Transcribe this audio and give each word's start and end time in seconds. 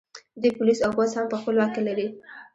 دوی 0.41 0.51
پولیس 0.57 0.79
او 0.85 0.91
پوځ 0.97 1.09
هم 1.17 1.25
په 1.31 1.37
خپل 1.39 1.55
واک 1.57 1.71
کې 1.73 1.81
لري 1.87 2.07